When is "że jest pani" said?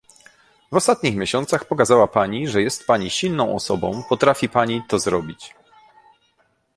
2.47-3.09